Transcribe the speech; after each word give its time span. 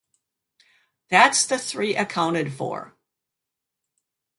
That's 1.11 1.45
the 1.45 1.59
three 1.59 1.95
accounted 1.95 2.51
for. 2.51 2.97